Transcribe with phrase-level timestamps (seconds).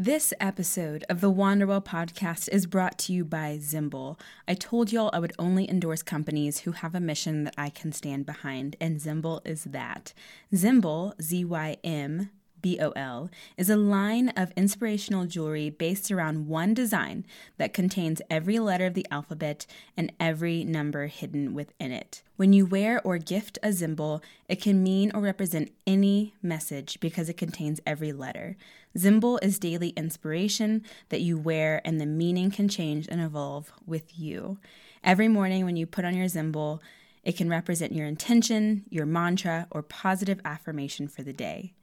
[0.00, 4.16] This episode of the Wanderwell podcast is brought to you by Zymbol.
[4.46, 7.90] I told y'all I would only endorse companies who have a mission that I can
[7.90, 10.12] stand behind, and Zymbol is that.
[10.54, 12.30] Zymbol, Z Y M
[12.62, 17.24] BOL, is a line of inspirational jewelry based around one design
[17.56, 19.66] that contains every letter of the alphabet
[19.96, 22.22] and every number hidden within it.
[22.36, 27.28] When you wear or gift a symbol, it can mean or represent any message because
[27.28, 28.56] it contains every letter.
[28.96, 34.18] Zymbol is daily inspiration that you wear, and the meaning can change and evolve with
[34.18, 34.58] you.
[35.02, 36.80] Every morning when you put on your Zymbol,
[37.22, 41.74] it can represent your intention, your mantra, or positive affirmation for the day.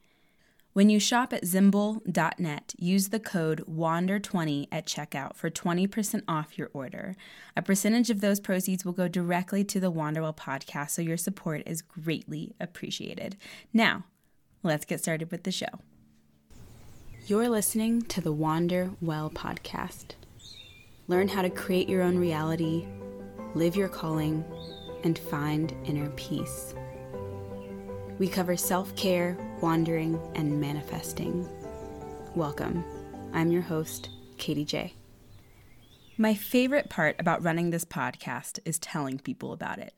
[0.75, 6.69] When you shop at Zymbol.net, use the code WANDER20 at checkout for 20% off your
[6.73, 7.15] order.
[7.55, 11.63] A percentage of those proceeds will go directly to the Wanderwell podcast, so your support
[11.65, 13.37] is greatly appreciated.
[13.71, 14.03] Now,
[14.63, 15.79] let's get started with the show.
[17.25, 20.15] You're listening to the Wander Well podcast.
[21.07, 22.85] Learn how to create your own reality,
[23.53, 24.43] live your calling,
[25.05, 26.75] and find inner peace.
[28.17, 31.45] We cover self care, wandering, and manifesting.
[32.33, 32.85] Welcome.
[33.33, 34.93] I'm your host, Katie J.
[36.17, 39.93] My favorite part about running this podcast is telling people about it.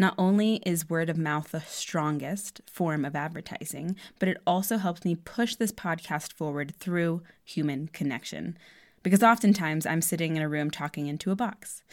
[0.00, 5.04] Not only is word of mouth the strongest form of advertising, but it also helps
[5.04, 8.58] me push this podcast forward through human connection.
[9.04, 11.84] Because oftentimes I'm sitting in a room talking into a box.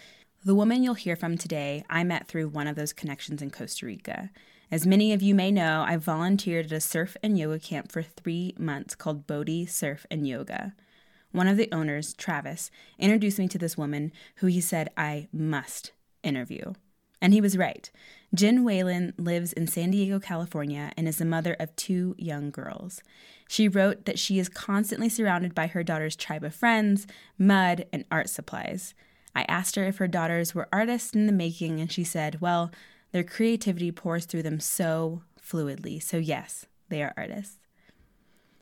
[0.44, 3.86] The woman you'll hear from today, I met through one of those connections in Costa
[3.86, 4.32] Rica.
[4.70, 8.02] As many of you may know, I volunteered at a surf and yoga camp for
[8.02, 10.74] three months called Bodhi Surf and Yoga.
[11.32, 15.94] One of the owners, Travis, introduced me to this woman who he said I must
[16.22, 16.74] interview.
[17.22, 17.90] And he was right.
[18.36, 23.02] Jen Whalen lives in San Diego, California, and is the mother of two young girls.
[23.48, 27.08] She wrote that she is constantly surrounded by her daughter's tribe of friends,
[27.38, 28.94] mud, and art supplies.
[29.34, 32.72] I asked her if her daughters were artists in the making, and she said, Well,
[33.12, 36.02] their creativity pours through them so fluidly.
[36.02, 37.58] So, yes, they are artists.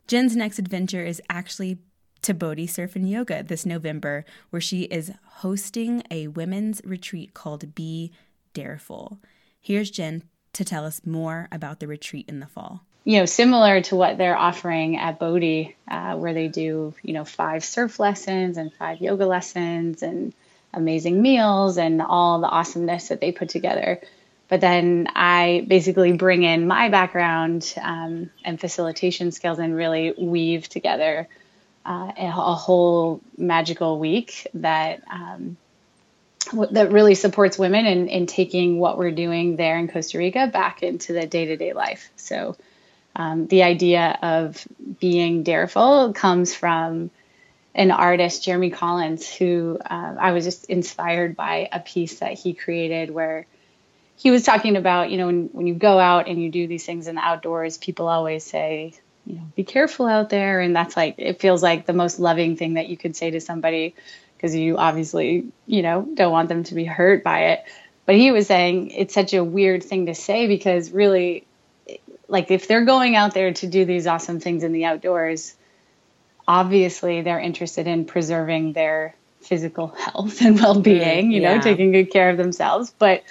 [0.06, 1.78] Jen's next adventure is actually
[2.22, 7.74] to Bodhi Surf and Yoga this November, where she is hosting a women's retreat called
[7.74, 8.12] Be
[8.52, 9.18] Dareful.
[9.60, 12.82] Here's Jen to tell us more about the retreat in the fall.
[13.04, 17.24] You know, similar to what they're offering at Bodhi, uh, where they do, you know,
[17.24, 20.32] five surf lessons and five yoga lessons and
[20.72, 24.00] amazing meals and all the awesomeness that they put together.
[24.48, 30.68] But then I basically bring in my background um, and facilitation skills and really weave
[30.68, 31.28] together
[31.84, 35.56] uh, a, whole magical week that um,
[36.70, 40.82] that really supports women in, in taking what we're doing there in Costa Rica back
[40.82, 42.10] into the day to day life.
[42.16, 42.56] So
[43.16, 44.64] um, the idea of
[45.00, 47.10] being dareful comes from
[47.74, 52.54] an artist, Jeremy Collins, who uh, I was just inspired by a piece that he
[52.54, 53.46] created where
[54.16, 56.84] he was talking about, you know, when, when you go out and you do these
[56.84, 58.94] things in the outdoors, people always say,
[59.26, 60.60] you know, be careful out there.
[60.60, 63.40] And that's like, it feels like the most loving thing that you could say to
[63.40, 63.94] somebody
[64.36, 67.64] because you obviously, you know, don't want them to be hurt by it.
[68.06, 71.46] But he was saying it's such a weird thing to say because really,
[72.28, 75.54] like, if they're going out there to do these awesome things in the outdoors,
[76.46, 81.56] obviously they're interested in preserving their physical health and well being, mm, you yeah.
[81.56, 82.94] know, taking good care of themselves.
[82.96, 83.24] But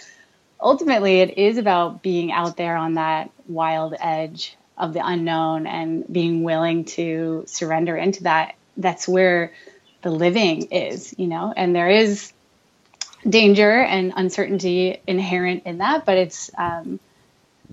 [0.61, 6.05] ultimately it is about being out there on that wild edge of the unknown and
[6.11, 8.55] being willing to surrender into that.
[8.77, 9.53] That's where
[10.03, 11.53] the living is you know?
[11.55, 12.33] And there is
[13.27, 16.99] danger and uncertainty inherent in that but it's um,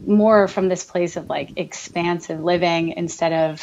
[0.06, 3.62] more from this place of like expansive living instead of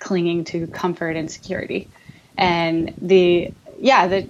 [0.00, 1.90] clinging to comfort and security.
[2.36, 4.28] And the yeah the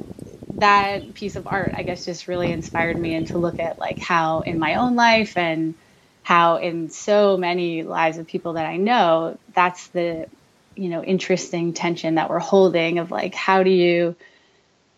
[0.60, 3.98] that piece of art, I guess, just really inspired me and to look at like
[3.98, 5.74] how in my own life and
[6.22, 10.28] how in so many lives of people that I know, that's the,
[10.74, 14.16] you know, interesting tension that we're holding of like, how do you,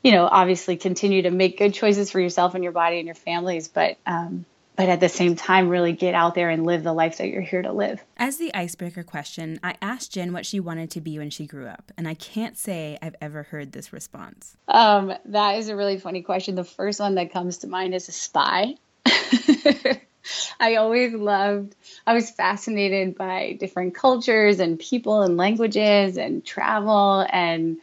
[0.03, 3.15] you know, obviously continue to make good choices for yourself and your body and your
[3.15, 4.47] families, but um,
[4.81, 7.43] but at the same time, really get out there and live the life that you're
[7.43, 8.03] here to live.
[8.17, 11.67] As the icebreaker question, I asked Jen what she wanted to be when she grew
[11.67, 14.57] up, and I can't say I've ever heard this response.
[14.69, 16.55] Um, that is a really funny question.
[16.55, 18.77] The first one that comes to mind is a spy.
[20.59, 21.77] I always loved,
[22.07, 27.27] I was fascinated by different cultures and people and languages and travel.
[27.31, 27.77] And,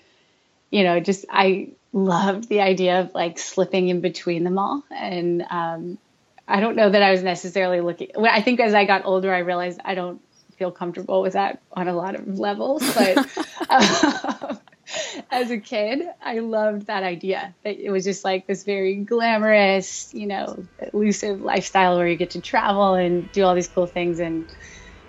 [0.72, 4.84] you know, just I loved the idea of like slipping in between them all.
[4.90, 6.00] And um,
[6.48, 8.12] I don't know that I was necessarily looking.
[8.18, 10.22] I think as I got older, I realized I don't
[10.58, 12.82] feel comfortable with that on a lot of levels.
[12.96, 13.18] But
[13.70, 14.60] um,
[15.32, 17.54] as a kid, I loved that idea.
[17.64, 22.42] It was just like this very glamorous, you know, elusive lifestyle where you get to
[22.42, 24.48] travel and do all these cool things and,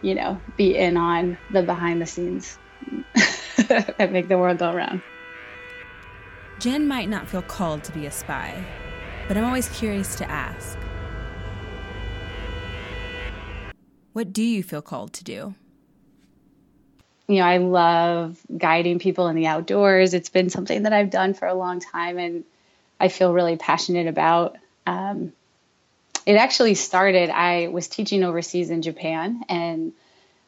[0.02, 2.58] you know, be in on the behind the scenes
[3.68, 5.02] that make the world go round.
[6.58, 8.64] Jen might not feel called to be a spy,
[9.28, 10.76] but I'm always curious to ask
[14.18, 15.54] what do you feel called to do?
[17.28, 20.12] you know, I love guiding people in the outdoors.
[20.12, 22.42] It's been something that I've done for a long time and
[22.98, 24.56] I feel really passionate about.
[24.88, 25.32] Um,
[26.26, 29.92] it actually started, I was teaching overseas in Japan and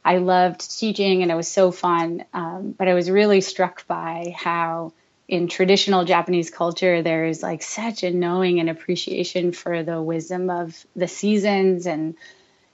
[0.04, 2.24] I loved teaching and it was so fun.
[2.34, 4.94] Um, but I was really struck by how
[5.28, 10.84] in traditional Japanese culture, there's like such a knowing and appreciation for the wisdom of
[10.96, 12.16] the seasons and,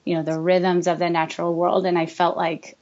[0.07, 1.85] you know, the rhythms of the natural world.
[1.85, 2.79] And I felt like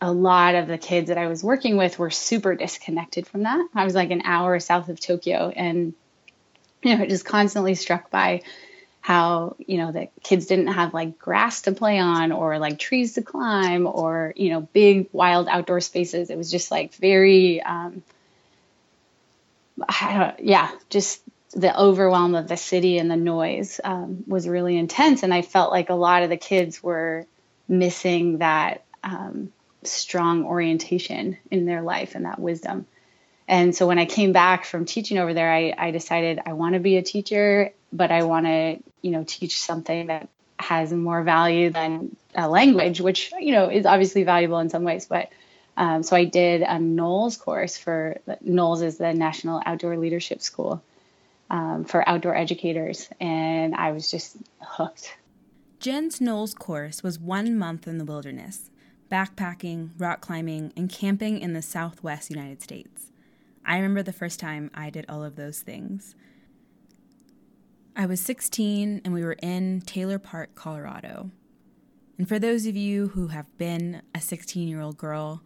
[0.00, 3.68] a lot of the kids that I was working with were super disconnected from that.
[3.74, 5.92] I was like an hour south of Tokyo and
[6.82, 8.42] you know, just constantly struck by
[9.00, 13.14] how, you know, the kids didn't have like grass to play on or like trees
[13.14, 16.30] to climb or, you know, big wild outdoor spaces.
[16.30, 18.02] It was just like very um
[20.40, 21.20] yeah, just
[21.52, 25.72] the overwhelm of the city and the noise um, was really intense and I felt
[25.72, 27.26] like a lot of the kids were
[27.68, 29.52] missing that um,
[29.82, 32.86] strong orientation in their life and that wisdom.
[33.46, 36.74] And so when I came back from teaching over there, I, I decided I want
[36.74, 40.28] to be a teacher, but I want to, you know, teach something that
[40.58, 45.06] has more value than a language, which, you know, is obviously valuable in some ways.
[45.06, 45.30] But
[45.78, 50.82] um, so I did a NOLS course for NOLS is the National Outdoor Leadership School
[51.50, 53.08] um, for outdoor educators.
[53.20, 55.16] And I was just hooked.
[55.80, 58.70] Jen's NOLS course was one month in the wilderness
[59.10, 63.10] backpacking, rock climbing, and camping in the southwest United States.
[63.64, 66.14] I remember the first time I did all of those things.
[67.96, 71.30] I was 16 and we were in Taylor Park, Colorado.
[72.18, 75.42] And for those of you who have been a 16 year old girl,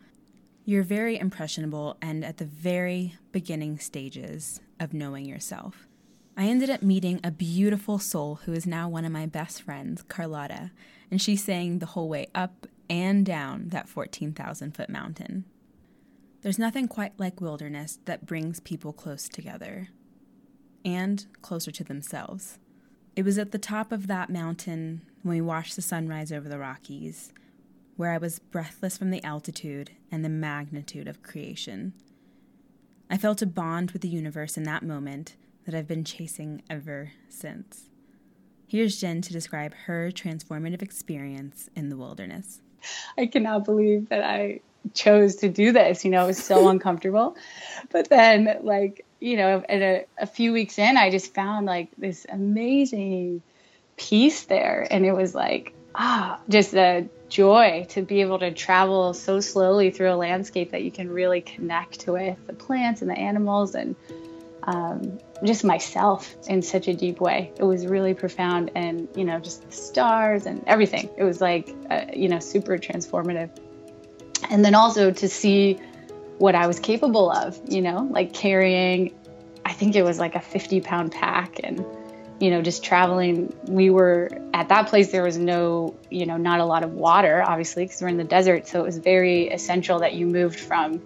[0.64, 5.88] you're very impressionable and at the very beginning stages of knowing yourself.
[6.36, 10.02] I ended up meeting a beautiful soul who is now one of my best friends,
[10.02, 10.70] Carlotta,
[11.10, 15.44] and she sang the whole way up and down that 14,000 foot mountain.
[16.40, 19.88] There's nothing quite like wilderness that brings people close together
[20.84, 22.58] and closer to themselves.
[23.14, 26.58] It was at the top of that mountain when we watched the sunrise over the
[26.58, 27.30] Rockies,
[27.96, 31.92] where I was breathless from the altitude and the magnitude of creation.
[33.10, 37.12] I felt a bond with the universe in that moment that I've been chasing ever
[37.28, 37.88] since.
[38.66, 42.60] Here's Jen to describe her transformative experience in the wilderness.
[43.18, 44.60] I cannot believe that I
[44.94, 46.04] chose to do this.
[46.04, 47.36] You know, it was so uncomfortable.
[47.90, 51.90] But then, like, you know, at a, a few weeks in, I just found like
[51.98, 53.42] this amazing
[53.96, 54.86] peace there.
[54.90, 59.90] And it was like, ah, just a joy to be able to travel so slowly
[59.90, 63.96] through a landscape that you can really connect with the plants and the animals and
[64.64, 67.52] um, just myself in such a deep way.
[67.56, 71.08] It was really profound, and you know, just the stars and everything.
[71.16, 73.50] It was like, uh, you know, super transformative.
[74.50, 75.78] And then also to see
[76.38, 79.14] what I was capable of, you know, like carrying,
[79.64, 81.84] I think it was like a 50 pound pack and,
[82.40, 83.54] you know, just traveling.
[83.66, 87.42] We were at that place, there was no, you know, not a lot of water,
[87.42, 88.66] obviously, because we're in the desert.
[88.66, 91.00] So it was very essential that you moved from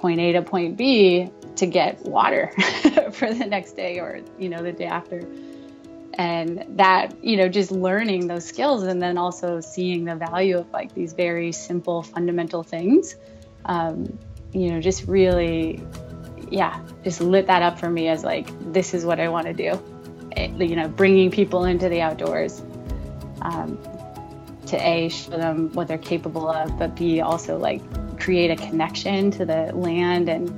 [0.00, 2.52] point A to point B to get water
[3.12, 5.26] for the next day or you know the day after.
[6.14, 10.70] And that you know just learning those skills and then also seeing the value of
[10.70, 13.16] like these very simple fundamental things
[13.64, 14.18] um,
[14.52, 15.80] you know just really
[16.50, 19.52] yeah just lit that up for me as like this is what i want to
[19.52, 19.80] do
[20.36, 22.62] it, you know bringing people into the outdoors.
[23.42, 23.78] Um,
[24.70, 27.82] to a show them what they're capable of but b also like
[28.18, 30.48] create a connection to the land and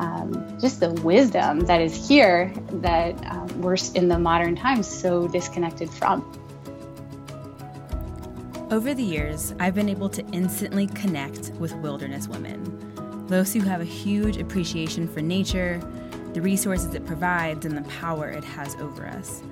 [0.00, 5.28] um, just the wisdom that is here that um, we're in the modern times so
[5.28, 6.24] disconnected from.
[8.70, 13.80] Over the years, I've been able to instantly connect with wilderness women, those who have
[13.80, 15.82] a huge appreciation for nature,
[16.32, 19.42] the resources it provides, and the power it has over us.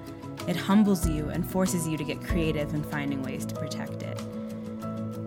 [0.49, 4.19] It humbles you and forces you to get creative in finding ways to protect it.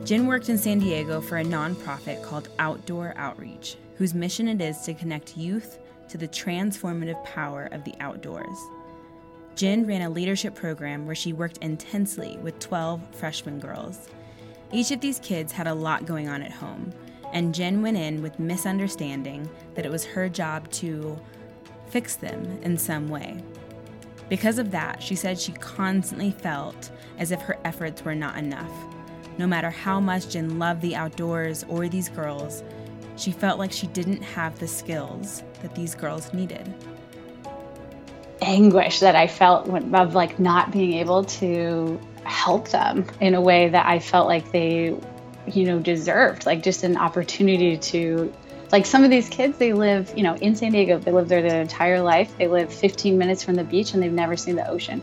[0.03, 4.79] Jen worked in San Diego for a nonprofit called Outdoor Outreach, whose mission it is
[4.79, 5.77] to connect youth
[6.09, 8.57] to the transformative power of the outdoors.
[9.55, 14.09] Jen ran a leadership program where she worked intensely with 12 freshman girls.
[14.71, 16.91] Each of these kids had a lot going on at home,
[17.31, 21.19] and Jen went in with misunderstanding that it was her job to
[21.89, 23.43] fix them in some way.
[24.31, 28.71] Because of that, she said she constantly felt as if her efforts were not enough.
[29.37, 32.63] No matter how much Jen loved the outdoors or these girls,
[33.17, 36.73] she felt like she didn't have the skills that these girls needed.
[38.41, 43.67] Anguish that I felt of like not being able to help them in a way
[43.67, 44.95] that I felt like they,
[45.45, 48.33] you know, deserved, like just an opportunity to
[48.71, 51.41] like some of these kids they live you know in san diego they live there
[51.41, 52.37] their entire life.
[52.37, 55.01] They live 15 minutes from the beach and they've never seen the ocean.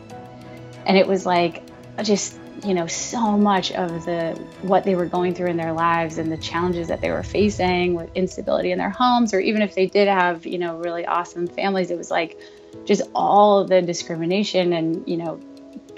[0.87, 1.63] And it was like
[2.03, 4.33] just you know so much of the
[4.63, 7.95] what they were going through in their lives and the challenges that they were facing
[7.95, 11.47] with instability in their homes or even if they did have you know really awesome
[11.47, 12.37] families it was like
[12.85, 15.41] just all the discrimination and you know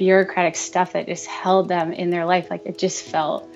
[0.01, 2.51] bureaucratic stuff that just held them in their life.
[2.51, 3.47] Like it just felt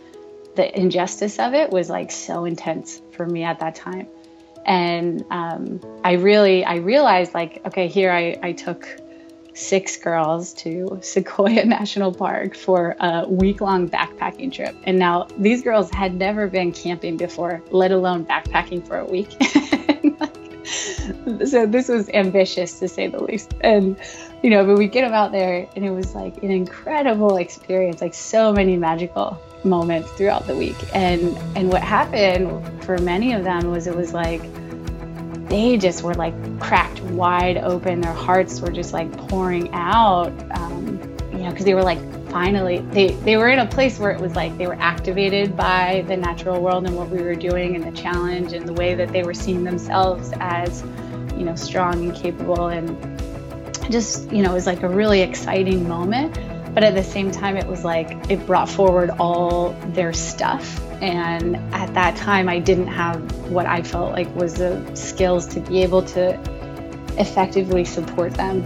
[0.56, 4.06] the injustice of it was like so intense for me at that time
[4.66, 8.86] and um, i really i realized like okay here i, I took
[9.54, 14.76] six girls to Sequoia National Park for a week long backpacking trip.
[14.84, 19.30] And now these girls had never been camping before, let alone backpacking for a week.
[21.46, 23.54] so this was ambitious to say the least.
[23.60, 23.96] And,
[24.42, 28.00] you know, but we get them out there and it was like an incredible experience,
[28.00, 30.76] like so many magical moments throughout the week.
[30.94, 34.42] And and what happened for many of them was it was like
[35.48, 38.00] they just were like cracked wide open.
[38.00, 41.00] Their hearts were just like pouring out, um,
[41.32, 41.98] you know, because they were like
[42.30, 46.04] finally they they were in a place where it was like they were activated by
[46.08, 49.08] the natural world and what we were doing and the challenge and the way that
[49.10, 50.82] they were seeing themselves as,
[51.36, 52.88] you know, strong and capable and
[53.90, 56.36] just you know it was like a really exciting moment
[56.74, 61.56] but at the same time it was like it brought forward all their stuff and
[61.74, 65.82] at that time, I didn't have what I felt like was the skills to be
[65.82, 66.32] able to
[67.18, 68.64] effectively support them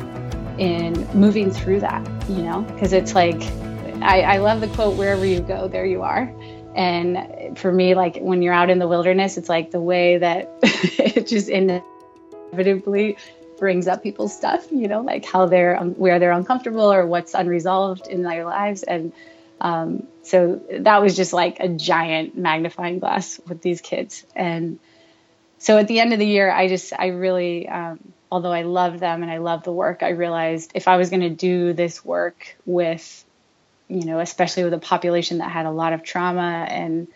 [0.57, 2.63] in moving through that, you know?
[2.63, 3.43] Because it's like,
[4.03, 6.33] I, I love the quote, wherever you go, there you are.
[6.77, 10.49] And for me, like when you're out in the wilderness, it's like the way that
[10.63, 13.17] it just inevitably
[13.59, 17.35] brings up people's stuff, you know, like how they're, um, where they're uncomfortable or what's
[17.35, 18.83] unresolved in their lives.
[18.83, 19.13] And
[19.61, 24.25] um, so that was just like a giant magnifying glass with these kids.
[24.35, 24.79] And
[25.59, 27.99] so at the end of the year, I just, I really, um,
[28.31, 31.23] although I loved them and I loved the work, I realized if I was going
[31.23, 33.25] to do this work with,
[33.89, 37.09] you know, especially with a population that had a lot of trauma and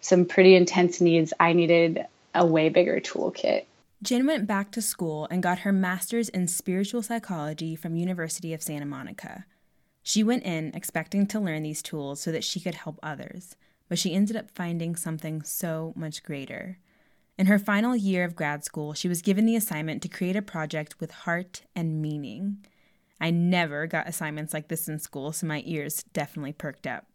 [0.00, 3.64] some pretty intense needs, I needed a way bigger toolkit.
[4.00, 8.62] Jen went back to school and got her master's in spiritual psychology from University of
[8.62, 9.44] Santa Monica.
[10.04, 13.56] She went in expecting to learn these tools so that she could help others,
[13.88, 16.78] but she ended up finding something so much greater.
[17.36, 20.42] In her final year of grad school, she was given the assignment to create a
[20.42, 22.64] project with heart and meaning.
[23.20, 27.06] I never got assignments like this in school, so my ears definitely perked up.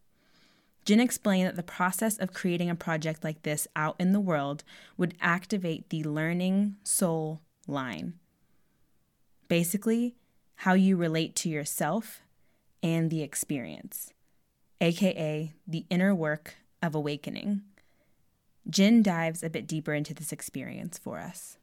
[0.84, 4.64] Jen explained that the process of creating a project like this out in the world
[4.96, 8.14] would activate the learning soul line.
[9.48, 10.14] Basically,
[10.56, 12.20] how you relate to yourself
[12.82, 14.12] and the experience,
[14.80, 17.62] aka the inner work of awakening.
[18.68, 21.56] Jen dives a bit deeper into this experience for us.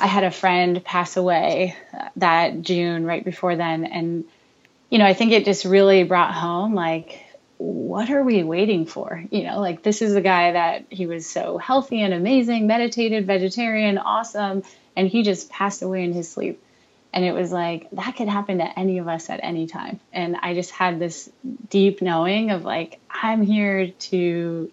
[0.00, 3.84] I had a friend pass away uh, that June right before then.
[3.84, 4.24] And,
[4.90, 7.23] you know, I think it just really brought home like,
[7.58, 9.24] what are we waiting for?
[9.30, 13.26] You know, like this is a guy that he was so healthy and amazing, meditated,
[13.26, 14.62] vegetarian, awesome.
[14.96, 16.62] And he just passed away in his sleep.
[17.12, 20.00] And it was like, that could happen to any of us at any time.
[20.12, 21.30] And I just had this
[21.70, 24.72] deep knowing of like, I'm here to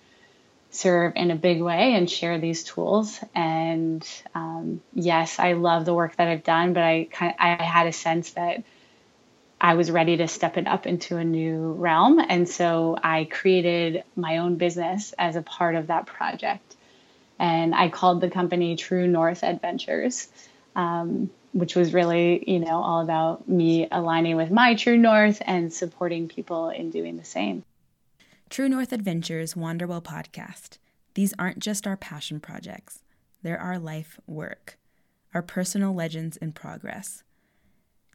[0.72, 3.20] serve in a big way and share these tools.
[3.36, 7.64] And um, yes, I love the work that I've done, but I kind of, I
[7.64, 8.64] had a sense that
[9.64, 12.20] I was ready to step it up into a new realm.
[12.20, 16.76] And so I created my own business as a part of that project.
[17.38, 20.28] And I called the company True North Adventures.
[20.76, 25.74] Um, which was really, you know, all about me aligning with my true north and
[25.74, 27.64] supporting people in doing the same.
[28.50, 30.78] True North Adventures Wanderwell podcast.
[31.14, 33.04] These aren't just our passion projects,
[33.44, 34.78] they're our life work,
[35.34, 37.24] our personal legends in progress.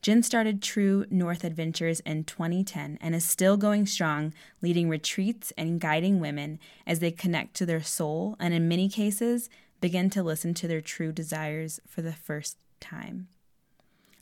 [0.07, 4.33] Jen started True North Adventures in 2010 and is still going strong,
[4.63, 9.51] leading retreats and guiding women as they connect to their soul and, in many cases,
[9.81, 13.27] begin to listen to their true desires for the first time.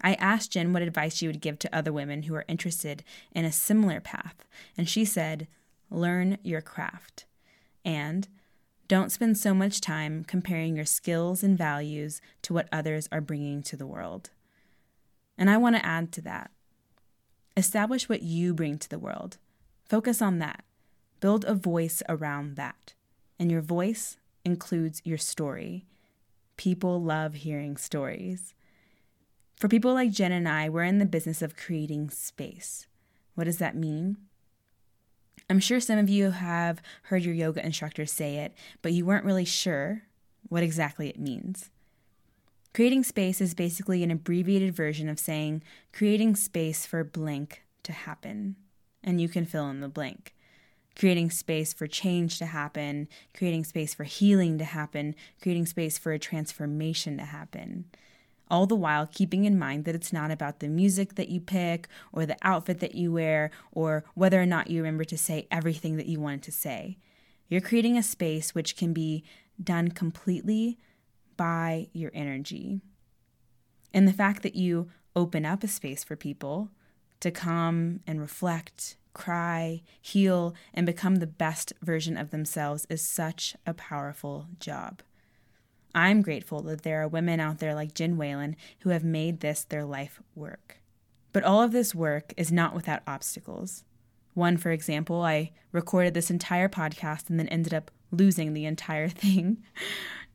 [0.01, 3.45] I asked Jen what advice she would give to other women who are interested in
[3.45, 4.47] a similar path,
[4.79, 5.49] and she said,
[5.91, 7.27] Learn your craft.
[7.85, 8.27] And
[8.89, 13.63] Don't spend so much time comparing your skills and values to what others are bringing
[13.65, 14.31] to the world.
[15.37, 16.51] And I want to add to that.
[17.57, 19.39] Establish what you bring to the world.
[19.85, 20.65] Focus on that.
[21.21, 22.95] Build a voice around that.
[23.39, 25.87] And your voice includes your story.
[26.57, 28.55] People love hearing stories.
[29.57, 32.87] For people like Jen and I, we're in the business of creating space.
[33.35, 34.17] What does that mean?
[35.49, 39.25] I'm sure some of you have heard your yoga instructor say it, but you weren't
[39.25, 40.03] really sure
[40.49, 41.71] what exactly it means.
[42.75, 45.63] Creating space is basically an abbreviated version of saying
[45.93, 48.57] creating space for blank to happen,
[49.03, 50.35] and you can fill in the blank.
[50.99, 56.13] Creating space for change to happen, creating space for healing to happen, creating space for
[56.13, 57.87] a transformation to happen
[58.51, 61.89] all the while keeping in mind that it's not about the music that you pick
[62.13, 65.97] or the outfit that you wear or whether or not you remember to say everything
[65.97, 66.99] that you wanted to say.
[67.49, 69.25] You're creating a space which can be
[69.63, 70.79] done completely
[71.37, 72.81] by your energy.
[73.93, 76.71] And the fact that you open up a space for people
[77.21, 83.57] to come and reflect, cry, heal, and become the best version of themselves is such
[83.67, 85.03] a powerful job.
[85.95, 89.65] I'm grateful that there are women out there like Jen Whalen who have made this
[89.65, 90.79] their life work.
[91.33, 93.85] But all of this work is not without obstacles.
[94.35, 99.09] One, for example, I recorded this entire podcast and then ended up losing the entire
[99.09, 99.63] thing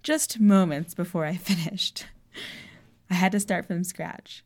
[0.03, 2.05] just moments before I finished.
[3.09, 4.43] I had to start from scratch.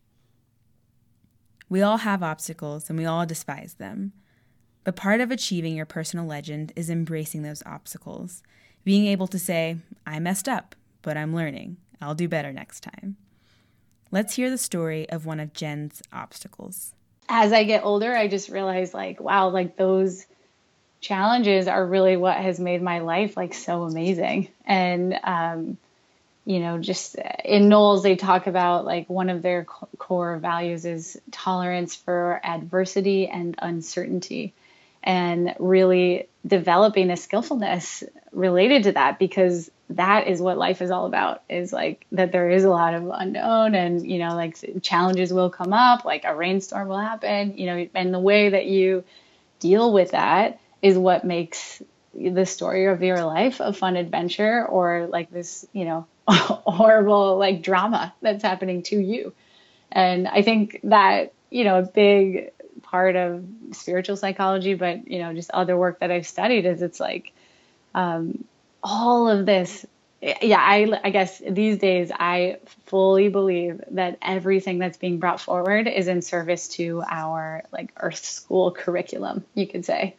[1.70, 4.14] We all have obstacles and we all despise them.
[4.84, 8.44] But part of achieving your personal legend is embracing those obstacles,
[8.84, 11.78] being able to say, I messed up but I'm learning.
[12.02, 13.18] I'll do better next time.
[14.10, 16.94] Let's hear the story of one of Jen's obstacles.
[17.30, 20.26] As I get older, I just realize like, wow, like those
[21.04, 24.48] challenges are really what has made my life like so amazing.
[24.66, 25.78] And, um,
[26.46, 31.22] you know, just in NOLS, they talk about like one of their core values is
[31.32, 34.54] tolerance for adversity and uncertainty
[35.04, 41.06] and really developing a skillfulness related to that because that is what life is all
[41.06, 45.32] about is like that there is a lot of unknown and you know like challenges
[45.32, 49.04] will come up like a rainstorm will happen you know and the way that you
[49.60, 51.82] deal with that is what makes
[52.13, 57.63] the story of your life a fun adventure or like this you know horrible like
[57.63, 59.34] drama that's happening to you
[59.91, 62.52] and i think that you know a big
[62.93, 67.00] part of spiritual psychology, but you know, just other work that I've studied is it's
[67.00, 67.34] like
[67.96, 68.43] um,
[68.84, 69.84] all of this.
[70.22, 75.88] Yeah, I, I guess these days I fully believe that everything that's being brought forward
[75.88, 80.15] is in service to our like Earth School curriculum, you could say.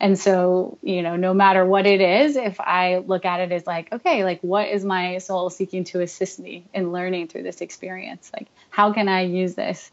[0.00, 3.66] And so, you know, no matter what it is, if I look at it as
[3.66, 7.60] like, okay, like what is my soul seeking to assist me in learning through this
[7.60, 8.30] experience?
[8.32, 9.90] Like, how can I use this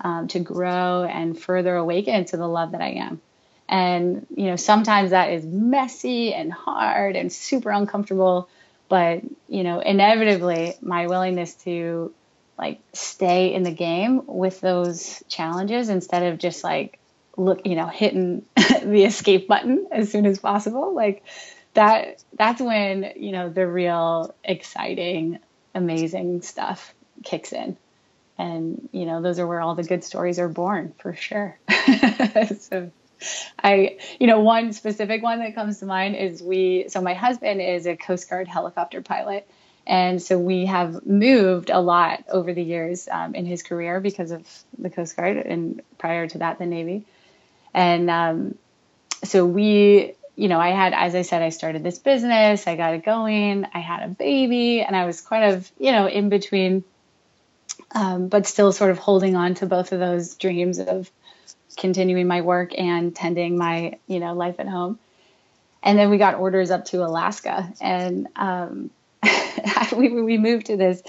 [0.00, 3.20] um, to grow and further awaken to the love that I am.
[3.68, 8.48] And, you know, sometimes that is messy and hard and super uncomfortable.
[8.88, 12.12] But, you know, inevitably, my willingness to
[12.58, 16.98] like stay in the game with those challenges instead of just like
[17.36, 21.24] look, you know, hitting the escape button as soon as possible, like
[21.74, 25.38] that, that's when, you know, the real exciting,
[25.74, 26.94] amazing stuff
[27.24, 27.76] kicks in.
[28.36, 31.58] And you know those are where all the good stories are born for sure.
[32.58, 32.90] So
[33.62, 37.62] i you know one specific one that comes to mind is we so my husband
[37.62, 39.48] is a coast guard helicopter pilot.
[39.86, 44.30] And so we have moved a lot over the years um, in his career because
[44.30, 47.04] of the coast guard and prior to that the navy
[47.74, 48.54] and um,
[49.24, 52.94] so we you know i had as i said i started this business i got
[52.94, 56.82] it going i had a baby and i was kind of you know in between
[57.94, 61.10] um, but still sort of holding on to both of those dreams of
[61.76, 64.98] continuing my work and tending my you know life at home.
[65.82, 68.90] And then we got orders up to alaska and um,
[69.96, 71.02] we, we moved to this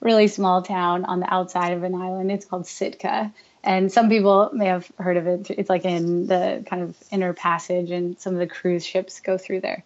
[0.00, 2.30] really small town on the outside of an island.
[2.30, 3.32] It's called sitka
[3.66, 7.34] and some people may have heard of it it's like in the kind of inner
[7.34, 9.84] passage and some of the cruise ships go through there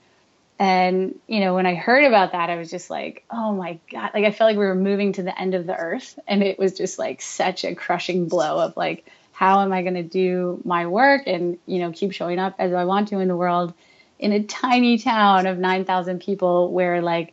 [0.60, 4.10] and, you know, when I heard about that, I was just like, oh my God.
[4.12, 6.18] Like, I felt like we were moving to the end of the earth.
[6.28, 9.94] And it was just like such a crushing blow of like, how am I going
[9.94, 13.28] to do my work and, you know, keep showing up as I want to in
[13.28, 13.72] the world
[14.18, 17.32] in a tiny town of 9,000 people where, like,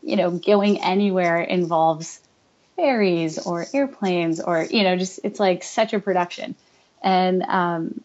[0.00, 2.20] you know, going anywhere involves
[2.80, 6.54] ferries or airplanes or, you know, just it's like such a production.
[7.02, 8.00] And, um,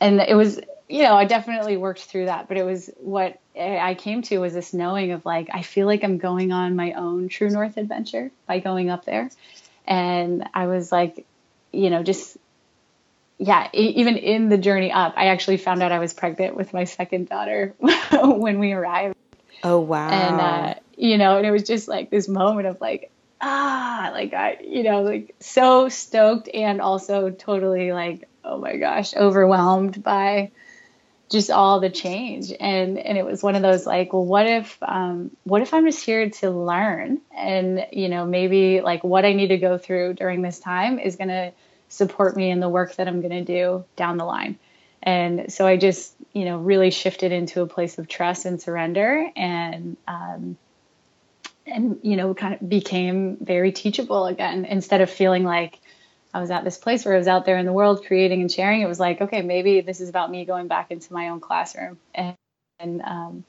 [0.00, 3.94] and it was you know, I definitely worked through that, but it was what I
[3.94, 7.28] came to was this knowing of like, I feel like I'm going on my own
[7.28, 9.30] true north adventure by going up there.
[9.86, 11.26] And I was like,
[11.72, 12.36] you know, just,
[13.38, 16.84] yeah, even in the journey up, I actually found out I was pregnant with my
[16.84, 17.74] second daughter
[18.12, 19.16] when we arrived.
[19.62, 20.10] Oh, wow.
[20.10, 23.10] And, uh, you know, and it was just like this moment of like,
[23.44, 29.14] ah, like I, you know, like so stoked and also totally like, oh my gosh,
[29.14, 30.50] overwhelmed by
[31.30, 32.52] just all the change.
[32.58, 35.84] And and it was one of those like, well, what if um, what if I'm
[35.84, 40.14] just here to learn, and you know, maybe like what I need to go through
[40.14, 41.52] during this time is to
[41.88, 44.58] support me in the work that I'm to do down the line.
[45.02, 49.30] And so I just, you know, really shifted into a place of trust and surrender,
[49.36, 50.56] and um,
[51.66, 54.64] and you know, kind of became very teachable again.
[54.64, 55.80] Instead of feeling like
[56.34, 58.50] I was at this place where I was out there in the world creating and
[58.50, 58.82] sharing.
[58.82, 61.96] It was like, okay, maybe this is about me going back into my own classroom.
[62.12, 62.34] And,
[62.80, 63.44] and, um,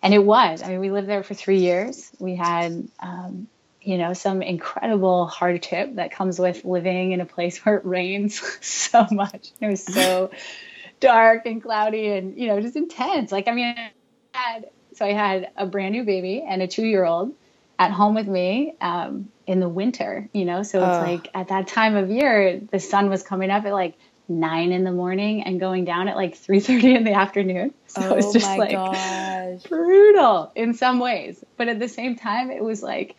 [0.00, 0.62] and it was.
[0.62, 2.08] I mean, we lived there for three years.
[2.20, 3.48] We had, um,
[3.82, 8.40] you know, some incredible hardship that comes with living in a place where it rains
[8.64, 9.50] so much.
[9.60, 10.30] It was so
[11.00, 13.32] dark and cloudy and, you know, just intense.
[13.32, 13.90] Like, I mean, I
[14.32, 17.32] had, so I had a brand new baby and a two year old
[17.78, 20.64] at home with me um, in the winter, you know?
[20.64, 23.94] So it's like at that time of year, the sun was coming up at like
[24.28, 27.72] nine in the morning and going down at like 3.30 in the afternoon.
[27.86, 29.62] So oh it's just like gosh.
[29.62, 31.42] brutal in some ways.
[31.56, 33.16] But at the same time, it was like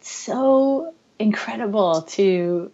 [0.00, 2.70] so incredible to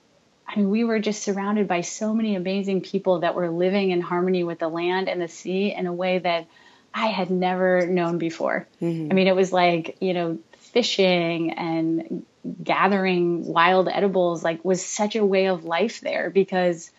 [0.47, 4.03] I mean, we were just surrounded by so many amazing people that were living in
[4.03, 6.47] harmony with the land and the sea in a way that
[6.95, 8.69] I had never known before.
[8.81, 9.11] Mm-hmm.
[9.11, 10.39] I mean, it was like, you know,
[10.75, 12.25] fishing and
[12.63, 16.91] gathering wild edibles like was such a way of life there because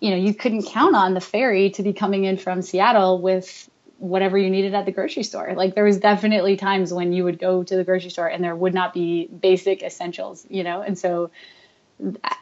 [0.00, 3.70] you know you couldn't count on the ferry to be coming in from Seattle with
[3.98, 7.38] whatever you needed at the grocery store like there was definitely times when you would
[7.38, 10.98] go to the grocery store and there would not be basic essentials you know and
[10.98, 11.30] so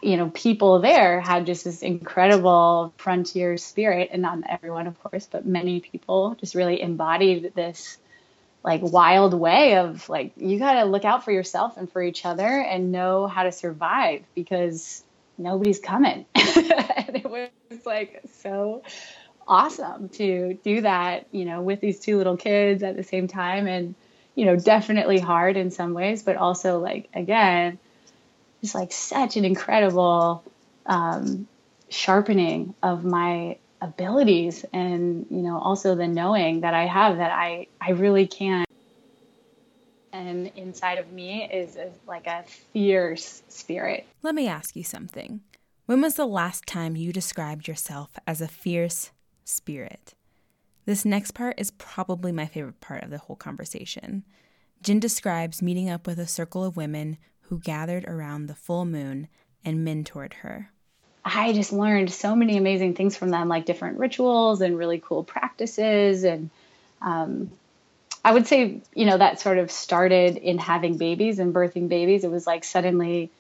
[0.03, 5.29] you know people there had just this incredible frontier spirit and not everyone of course
[5.31, 7.99] but many people just really embodied this
[8.65, 12.25] like wild way of like you got to look out for yourself and for each
[12.25, 15.03] other and know how to survive because
[15.39, 16.27] nobody's coming.
[16.35, 17.51] And it was
[17.85, 18.83] like so
[19.47, 23.67] awesome to do that you know with these two little kids at the same time
[23.67, 23.95] and
[24.37, 27.79] you know definitely hard in some ways but also like again
[28.63, 30.43] just like such an incredible
[30.87, 31.47] um,
[31.89, 37.67] sharpening of my abilities and you know also the knowing that i have that i
[37.81, 38.65] i really can.
[40.15, 44.07] And inside of me is, is like a fierce spirit.
[44.23, 45.41] Let me ask you something.
[45.87, 49.11] When was the last time you described yourself as a fierce
[49.45, 50.15] spirit?
[50.85, 54.25] This next part is probably my favorite part of the whole conversation.
[54.83, 57.17] Jen describes meeting up with a circle of women
[57.53, 59.29] who gathered around the full moon
[59.63, 60.71] and mentored her
[61.23, 65.23] I just learned so many amazing things from them, like different rituals and really cool
[65.23, 66.25] practices.
[66.25, 66.51] And
[67.01, 67.51] um,
[68.25, 72.25] I would say, you know, that sort of started in having babies and birthing babies.
[72.25, 73.31] It was like suddenly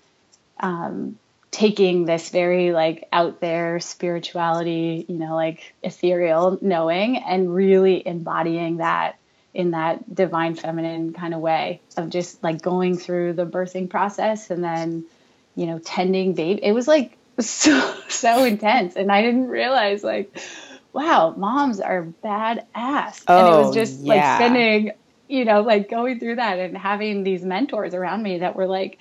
[0.60, 1.18] um,
[1.50, 8.76] taking this very like out there spirituality, you know, like ethereal knowing and really embodying
[8.76, 9.16] that
[9.54, 14.50] in that divine feminine kind of way of just like going through the birthing process
[14.50, 15.04] and then,
[15.54, 16.64] you know, tending baby.
[16.64, 20.38] It was like, so so intense and i didn't realize like
[20.92, 24.14] wow moms are badass oh, and it was oh, just yeah.
[24.14, 24.92] like spending
[25.28, 28.98] you know like going through that and having these mentors around me that were like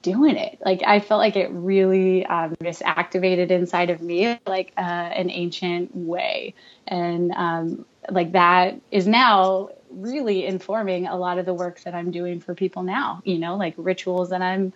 [0.00, 4.72] doing it like i felt like it really um, just activated inside of me like
[4.76, 6.54] uh, an ancient way
[6.86, 12.10] and um, like that is now really informing a lot of the work that i'm
[12.10, 14.72] doing for people now you know like rituals that i'm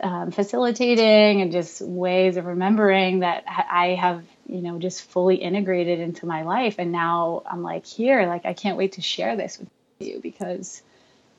[0.00, 6.00] um, facilitating and just ways of remembering that I have, you know, just fully integrated
[6.00, 6.76] into my life.
[6.78, 9.68] And now I'm like, here, like, I can't wait to share this with
[10.00, 10.82] you because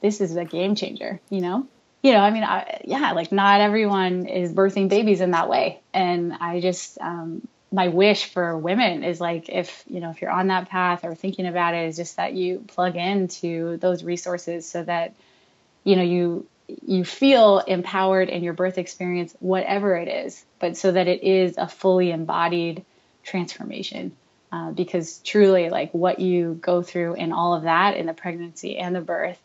[0.02, 1.68] this is a game changer, you know?
[2.02, 5.82] You know, I mean, I, yeah, like not everyone is birthing babies in that way.
[5.94, 10.32] And I just, um, my wish for women is like, if, you know, if you're
[10.32, 14.70] on that path or thinking about it, is just that you plug into those resources
[14.70, 15.14] so that,
[15.84, 16.48] you know, you
[16.86, 21.58] you feel empowered in your birth experience, whatever it is, but so that it is
[21.58, 22.84] a fully embodied
[23.24, 24.16] transformation.
[24.52, 28.78] Uh, because truly, like what you go through in all of that in the pregnancy
[28.78, 29.40] and the birth,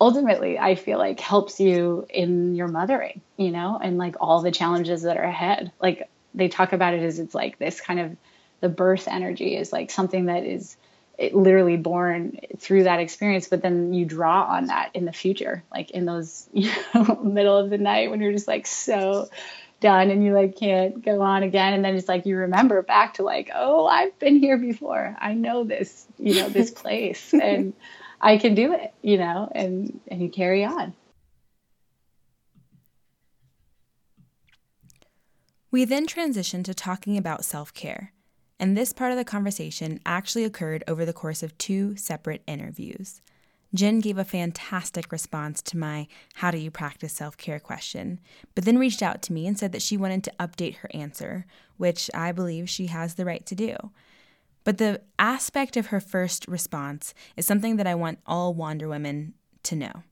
[0.00, 4.52] ultimately, I feel like helps you in your mothering, you know, and like all the
[4.52, 5.72] challenges that are ahead.
[5.80, 8.16] Like they talk about it as it's like this kind of
[8.60, 10.76] the birth energy is like something that is
[11.18, 15.64] it literally born through that experience but then you draw on that in the future
[15.72, 19.28] like in those you know middle of the night when you're just like so
[19.80, 21.74] done and you like can't go on again.
[21.74, 25.16] And then it's like you remember back to like oh i've been here before.
[25.18, 27.74] I know this you know this place and
[28.20, 30.94] i can do it you know and and you carry on
[35.70, 38.12] we then transitioned to talking about self-care
[38.58, 43.20] and this part of the conversation actually occurred over the course of two separate interviews.
[43.74, 48.20] Jen gave a fantastic response to my How do you practice self care question,
[48.54, 51.44] but then reached out to me and said that she wanted to update her answer,
[51.76, 53.76] which I believe she has the right to do.
[54.64, 59.34] But the aspect of her first response is something that I want all Wander women
[59.64, 60.02] to know.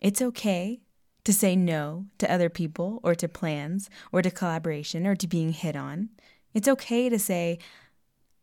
[0.00, 0.80] It's okay
[1.24, 5.52] to say no to other people or to plans or to collaboration or to being
[5.52, 6.10] hit on.
[6.52, 7.58] It's okay to say,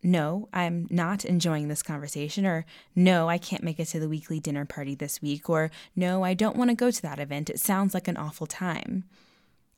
[0.03, 2.65] no, I'm not enjoying this conversation, or
[2.95, 6.33] no, I can't make it to the weekly dinner party this week, or no, I
[6.33, 7.49] don't want to go to that event.
[7.49, 9.03] It sounds like an awful time.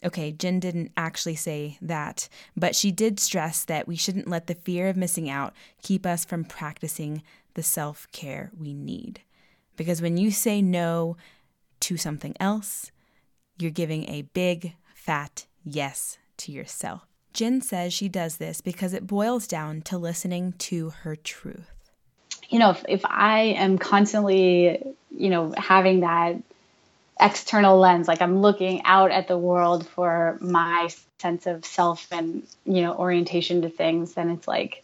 [0.05, 4.55] Okay, Jen didn't actually say that, but she did stress that we shouldn't let the
[4.55, 9.21] fear of missing out keep us from practicing the self care we need.
[9.75, 11.17] Because when you say no
[11.81, 12.91] to something else,
[13.63, 17.07] you're giving a big, fat yes to yourself.
[17.33, 21.71] Jen says she does this because it boils down to listening to her truth.
[22.49, 26.35] You know, if, if I am constantly, you know, having that
[27.19, 32.43] external lens, like I'm looking out at the world for my sense of self and,
[32.65, 34.83] you know, orientation to things, then it's like,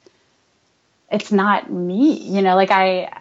[1.12, 3.12] it's not me, you know, like I,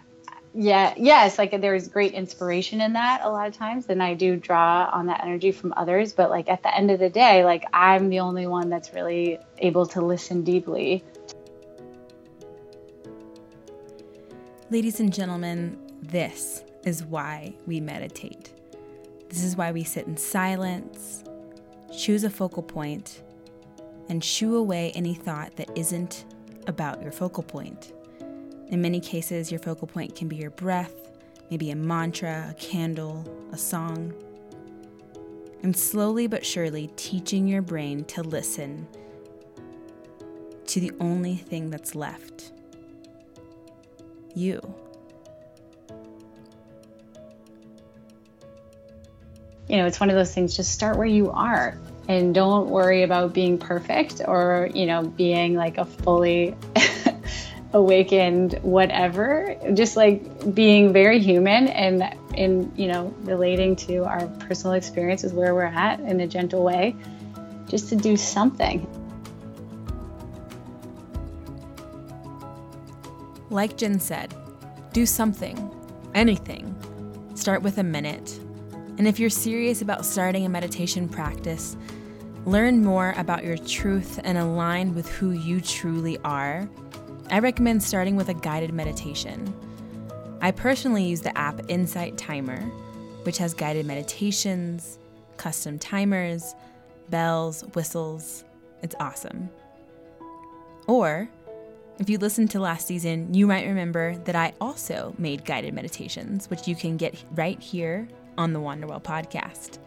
[0.53, 4.35] yeah yes like there's great inspiration in that a lot of times and i do
[4.35, 7.63] draw on that energy from others but like at the end of the day like
[7.71, 11.03] i'm the only one that's really able to listen deeply.
[14.71, 18.51] Ladies and gentlemen this is why we meditate.
[19.27, 21.23] This is why we sit in silence
[21.95, 23.21] choose a focal point
[24.07, 26.25] and shoo away any thought that isn't
[26.67, 27.93] about your focal point
[28.69, 30.93] in many cases, your focal point can be your breath,
[31.49, 34.13] maybe a mantra, a candle, a song.
[35.63, 38.87] And slowly but surely teaching your brain to listen
[40.67, 42.51] to the only thing that's left
[44.35, 44.61] you.
[49.67, 51.77] You know, it's one of those things, just start where you are
[52.07, 56.55] and don't worry about being perfect or, you know, being like a fully
[57.73, 62.03] awakened whatever just like being very human and
[62.35, 66.95] in you know relating to our personal experiences where we're at in a gentle way
[67.67, 68.87] just to do something.
[73.51, 74.33] Like jen said
[74.93, 75.71] do something
[76.15, 76.75] anything.
[77.35, 78.39] Start with a minute.
[78.97, 81.77] And if you're serious about starting a meditation practice
[82.45, 86.67] learn more about your truth and align with who you truly are
[87.31, 89.53] I recommend starting with a guided meditation.
[90.41, 92.59] I personally use the app Insight Timer,
[93.21, 94.97] which has guided meditations,
[95.37, 96.55] custom timers,
[97.11, 98.43] bells, whistles.
[98.81, 99.51] It's awesome.
[100.87, 101.29] Or,
[101.99, 106.49] if you listened to last season, you might remember that I also made guided meditations,
[106.49, 108.07] which you can get right here
[108.39, 109.77] on the Wanderwell podcast.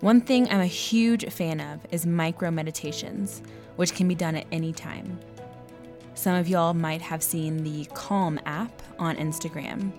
[0.00, 3.40] One thing I'm a huge fan of is micro meditations,
[3.76, 5.18] which can be done at any time.
[6.14, 9.92] Some of y'all might have seen the Calm app on Instagram.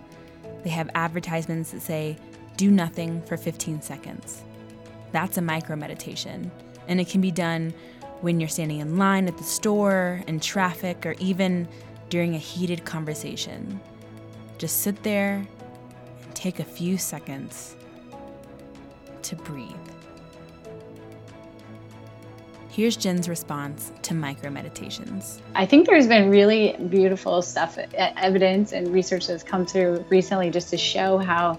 [0.64, 2.18] They have advertisements that say,
[2.58, 4.44] do nothing for 15 seconds.
[5.12, 6.52] That's a micro meditation,
[6.88, 7.74] and it can be done
[8.22, 11.68] when you're standing in line at the store, in traffic, or even
[12.10, 13.80] during a heated conversation.
[14.58, 15.46] Just sit there
[16.24, 17.76] and take a few seconds
[19.24, 19.85] to breathe.
[22.76, 25.42] Here's Jen's response to micro meditations.
[25.56, 30.72] I think there's been really beautiful stuff, evidence and research that's come through recently just
[30.72, 31.58] to show how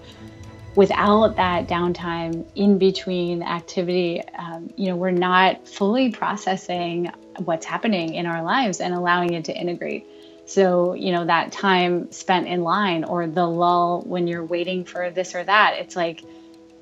[0.75, 7.11] without that downtime in between activity, um, you know, we're not fully processing
[7.45, 10.05] what's happening in our lives and allowing it to integrate.
[10.45, 15.09] So, you know, that time spent in line or the lull when you're waiting for
[15.09, 16.21] this or that, it's like,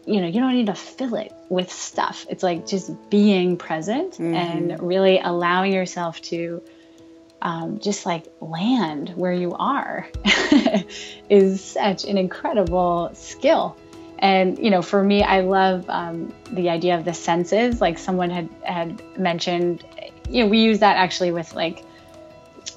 [0.05, 2.25] you know, you don't need to fill it with stuff.
[2.29, 4.35] It's like just being present mm-hmm.
[4.35, 6.61] and really allowing yourself to
[7.41, 10.07] um, just like land where you are
[11.29, 13.77] is such an incredible skill.
[14.19, 17.81] And you know, for me, I love um, the idea of the senses.
[17.81, 19.83] Like someone had had mentioned,
[20.29, 21.83] you know, we use that actually with like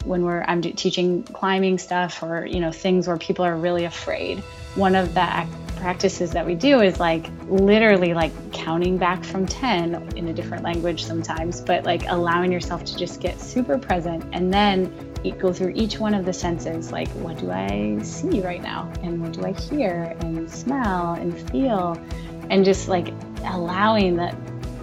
[0.05, 4.41] when we're I'm teaching climbing stuff or you know things where people are really afraid.
[4.75, 5.47] One of the
[5.81, 10.63] practices that we do is like literally like counting back from 10 in a different
[10.63, 14.93] language sometimes, but like allowing yourself to just get super present and then
[15.39, 18.91] go through each one of the senses like what do I see right now?
[19.03, 20.17] And what do I hear?
[20.21, 21.15] And smell?
[21.15, 22.01] And feel?
[22.51, 23.13] And just like
[23.45, 24.37] allowing that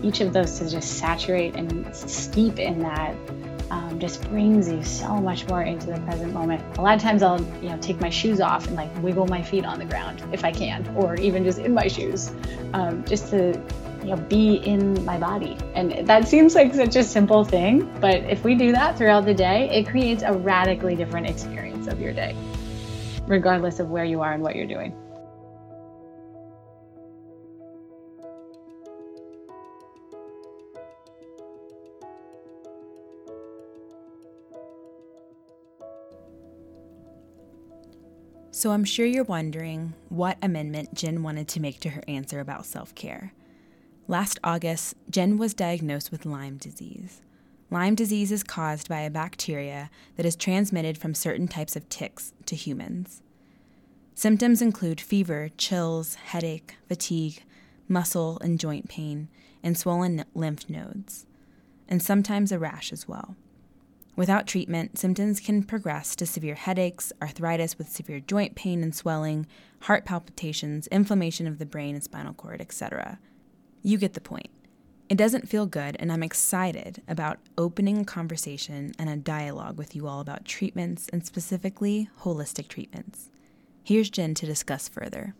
[0.03, 3.15] each of those to just saturate and steep in that
[3.71, 6.63] um, just brings you so much more into the present moment.
[6.77, 9.41] A lot of times I'll, you know, take my shoes off and like wiggle my
[9.41, 12.31] feet on the ground if I can, or even just in my shoes,
[12.73, 13.59] um, just to,
[14.01, 15.57] you know, be in my body.
[15.73, 19.33] And that seems like such a simple thing, but if we do that throughout the
[19.33, 22.35] day, it creates a radically different experience of your day,
[23.27, 24.95] regardless of where you are and what you're doing.
[38.55, 42.65] So I'm sure you're wondering what amendment Jen wanted to make to her answer about
[42.65, 43.33] self care.
[44.07, 47.21] Last August, Jen was diagnosed with Lyme disease.
[47.69, 52.31] Lyme disease is caused by a bacteria that is transmitted from certain types of ticks
[52.45, 53.21] to humans.
[54.13, 57.43] Symptoms include fever, chills, headache, fatigue,
[57.89, 59.27] muscle and joint pain,
[59.63, 61.25] and swollen lymph nodes,
[61.89, 63.35] and sometimes a rash as well.
[64.15, 69.45] Without treatment, symptoms can progress to severe headaches, arthritis with severe joint pain and swelling,
[69.81, 73.19] heart palpitations, inflammation of the brain and spinal cord, etc.
[73.83, 74.49] You get the point.
[75.09, 79.95] It doesn't feel good, and I'm excited about opening a conversation and a dialogue with
[79.95, 83.29] you all about treatments and specifically holistic treatments.
[83.83, 85.35] Here's Jen to discuss further.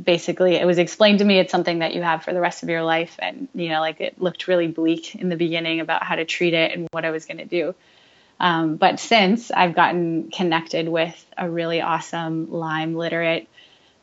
[0.00, 2.68] Basically, it was explained to me it's something that you have for the rest of
[2.68, 3.16] your life.
[3.18, 6.54] And, you know, like it looked really bleak in the beginning about how to treat
[6.54, 7.74] it and what I was going to do.
[8.38, 13.48] Um, but since I've gotten connected with a really awesome Lyme literate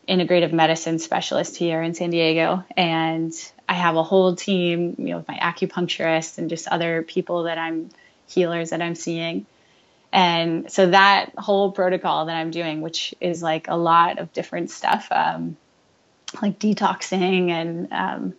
[0.07, 3.33] integrative medicine specialist here in San Diego, and
[3.69, 7.57] I have a whole team, you know, with my acupuncturist and just other people that
[7.57, 7.89] I'm
[8.27, 9.45] healers that I'm seeing.
[10.11, 14.69] And so that whole protocol that I'm doing, which is like a lot of different
[14.69, 15.57] stuff, um,
[16.41, 18.33] like detoxing and um,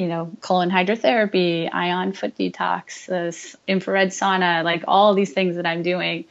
[0.00, 5.66] you know, colon hydrotherapy, ion foot detox, this infrared sauna, like all these things that
[5.66, 6.24] I'm doing.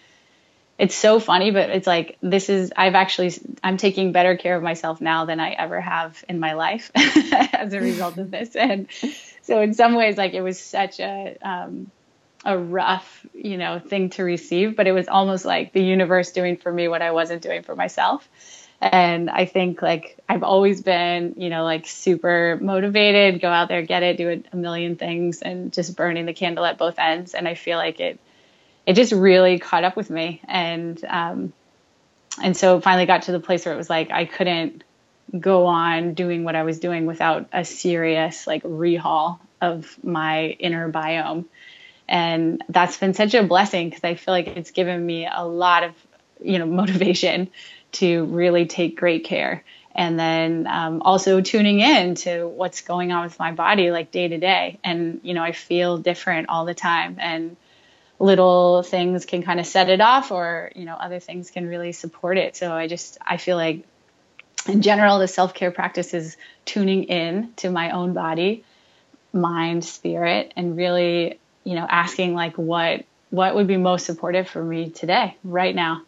[0.79, 3.31] It's so funny, but it's like this is I've actually
[3.63, 7.73] I'm taking better care of myself now than I ever have in my life as
[7.73, 8.55] a result of this.
[8.55, 8.87] And
[9.43, 11.91] so in some ways, like it was such a um,
[12.43, 16.57] a rough, you know, thing to receive, but it was almost like the universe doing
[16.57, 18.27] for me what I wasn't doing for myself.
[18.81, 23.81] And I think like I've always been, you know, like super motivated, go out there,
[23.81, 27.33] get it, do a, million things and just burning the candle at both ends.
[27.33, 28.19] And I feel like it,
[28.85, 30.41] it just really caught up with me.
[30.47, 31.53] And, um,
[32.41, 34.83] and so finally got to the place where it was like, I couldn't
[35.37, 40.89] go on doing what I was doing without a serious like rehaul of my inner
[40.89, 41.45] biome.
[42.07, 45.83] And that's been such a blessing because I feel like it's given me a lot
[45.83, 45.93] of,
[46.41, 47.49] you know, motivation
[47.93, 49.63] to really take great care.
[49.93, 54.27] And then um, also tuning in to what's going on with my body, like day
[54.27, 54.79] to day.
[54.83, 57.17] And, you know, I feel different all the time.
[57.19, 57.57] And
[58.19, 61.91] little things can kind of set it off, or, you know, other things can really
[61.91, 62.55] support it.
[62.55, 63.83] So I just, I feel like
[64.67, 68.63] in general, the self care practice is tuning in to my own body,
[69.33, 74.63] mind, spirit, and really, you know, asking like what what would be most supportive for
[74.63, 76.01] me today, right now,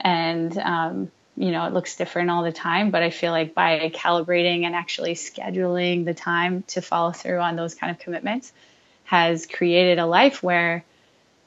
[0.00, 3.90] and um, you know, it looks different all the time, but I feel like by
[3.94, 8.52] calibrating and actually scheduling the time to follow through on those kind of commitments
[9.04, 10.84] has created a life where,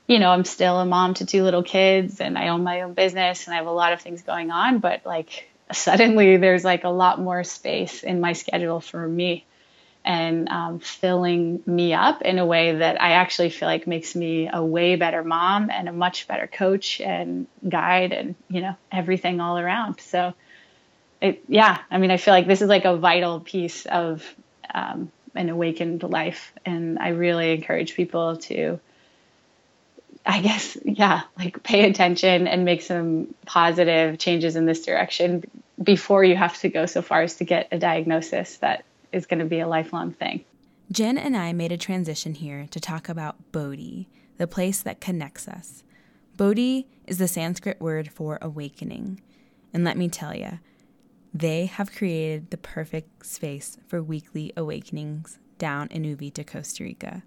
[0.07, 2.93] you know, I'm still a mom to two little kids and I own my own
[2.93, 6.83] business and I have a lot of things going on, but like suddenly there's like
[6.83, 9.45] a lot more space in my schedule for me
[10.05, 14.47] and um, filling me up in a way that I actually feel like makes me
[14.51, 19.41] a way better mom and a much better coach and guide and you know everything
[19.41, 19.99] all around.
[19.99, 20.33] So,
[21.21, 24.23] it yeah, I mean, I feel like this is like a vital piece of
[24.73, 28.79] um, an awakened life, and I really encourage people to.
[30.27, 35.43] I guess, yeah, like pay attention and make some positive changes in this direction
[35.81, 38.85] before you have to go so far as to get a diagnosis that
[39.15, 40.45] is going to be a lifelong thing.
[40.91, 44.07] Jen and I made a transition here to talk about Bodhi,
[44.37, 45.83] the place that connects us.
[46.37, 49.21] Bodhi is the Sanskrit word for awakening.
[49.73, 50.59] And let me tell you,
[51.33, 57.23] they have created the perfect space for weekly awakenings down in Uvita, Costa Rica.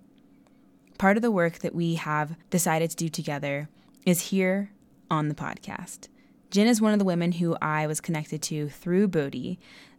[0.98, 3.68] part of the work that we have decided to do together
[4.04, 4.72] is here
[5.10, 6.08] on the podcast.
[6.50, 9.58] Jen is one of the women who I was connected to through Bodhi,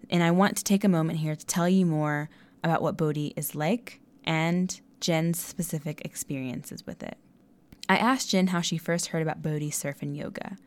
[0.09, 2.29] and I want to take a moment here to tell you more
[2.63, 7.17] about what Bodhi is like and Jen's specific experiences with it.
[7.87, 10.57] I asked Jen how she first heard about Bodhi surf and yoga.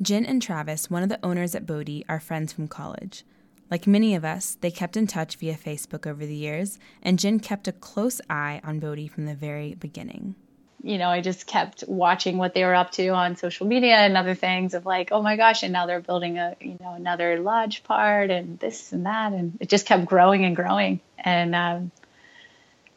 [0.00, 3.24] Jen and Travis, one of the owners at Bodhi, are friends from college.
[3.70, 7.40] Like many of us, they kept in touch via Facebook over the years, and Jen
[7.40, 10.36] kept a close eye on Bodhi from the very beginning.
[10.84, 14.18] You know, I just kept watching what they were up to on social media and
[14.18, 17.40] other things of like, oh my gosh, and now they're building a, you know, another
[17.40, 19.32] lodge part and this and that.
[19.32, 21.00] And it just kept growing and growing.
[21.18, 21.90] And um,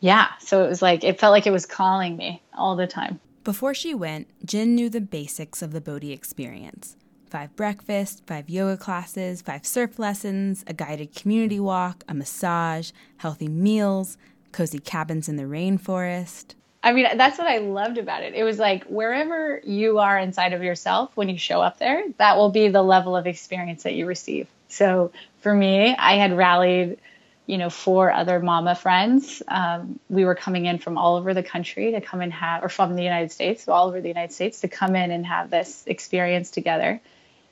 [0.01, 3.21] yeah, so it was like, it felt like it was calling me all the time.
[3.45, 6.97] Before she went, Jen knew the basics of the Bodhi experience
[7.29, 13.47] five breakfasts, five yoga classes, five surf lessons, a guided community walk, a massage, healthy
[13.47, 14.17] meals,
[14.51, 16.55] cozy cabins in the rainforest.
[16.83, 18.33] I mean, that's what I loved about it.
[18.33, 22.37] It was like wherever you are inside of yourself when you show up there, that
[22.37, 24.47] will be the level of experience that you receive.
[24.69, 25.11] So
[25.41, 26.99] for me, I had rallied,
[27.45, 29.41] you know, four other mama friends.
[29.47, 32.69] Um, we were coming in from all over the country to come and have, or
[32.69, 35.49] from the United States, so all over the United States to come in and have
[35.49, 37.01] this experience together.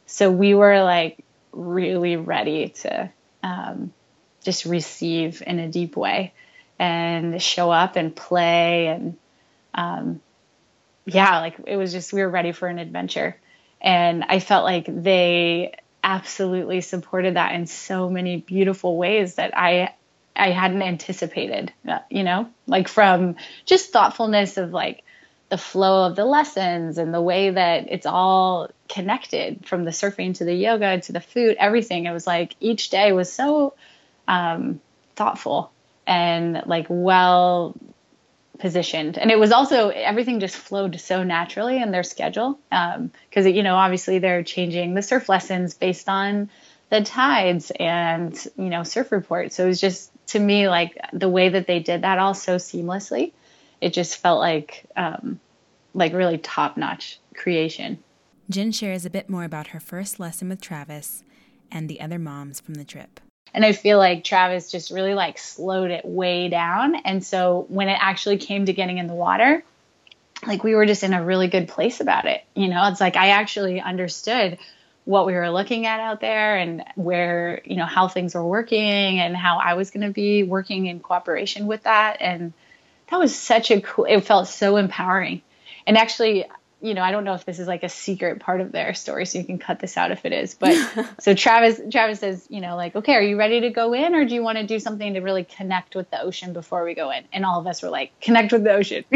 [0.06, 3.10] So we were like really ready to
[3.42, 3.92] um,
[4.44, 6.34] just receive in a deep way
[6.80, 9.18] and show up and play and
[9.74, 10.22] um,
[11.06, 13.38] yeah, like it was just we were ready for an adventure,
[13.82, 19.94] and I felt like they absolutely supported that in so many beautiful ways that I
[20.36, 21.72] I hadn't anticipated.
[21.88, 25.04] Uh, you know, like from just thoughtfulness of like
[25.50, 30.34] the flow of the lessons and the way that it's all connected from the surfing
[30.36, 32.06] to the yoga to the food, everything.
[32.06, 33.76] It was like each day was so
[34.28, 34.82] um,
[35.16, 35.72] thoughtful
[36.08, 37.76] and like well
[38.60, 39.18] positioned.
[39.18, 43.64] And it was also everything just flowed so naturally in their schedule because, um, you
[43.64, 46.50] know, obviously they're changing the surf lessons based on
[46.90, 49.56] the tides and, you know, surf reports.
[49.56, 52.56] So it was just to me like the way that they did that all so
[52.56, 53.34] seamlessly.
[53.82, 55.40] It just felt like um,
[55.94, 58.00] like really top notch creation.
[58.50, 61.24] Jen shares a bit more about her first lesson with Travis
[61.72, 63.20] and the other moms from the trip.
[63.54, 66.96] And I feel like Travis just really like slowed it way down.
[66.96, 69.64] And so when it actually came to getting in the water,
[70.46, 72.44] like we were just in a really good place about it.
[72.54, 74.58] You know, it's like I actually understood
[75.06, 79.20] what we were looking at out there and where, you know, how things were working
[79.20, 82.18] and how I was going to be working in cooperation with that.
[82.20, 82.54] And
[83.10, 85.44] that was such a cool, it felt so empowering.
[85.86, 86.46] And actually,
[86.86, 89.26] you know, I don't know if this is like a secret part of their story,
[89.26, 90.54] so you can cut this out if it is.
[90.54, 90.76] But
[91.20, 94.24] so Travis, Travis says, you know, like, okay, are you ready to go in, or
[94.24, 97.10] do you want to do something to really connect with the ocean before we go
[97.10, 97.24] in?
[97.34, 99.04] And all of us were like, connect with the ocean.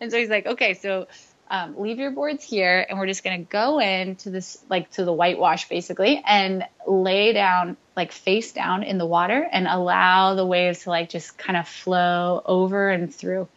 [0.00, 1.06] and so he's like, okay, so
[1.50, 5.04] um, leave your boards here, and we're just gonna go in to this, like, to
[5.04, 10.46] the whitewash basically, and lay down, like, face down in the water, and allow the
[10.46, 13.48] waves to like just kind of flow over and through.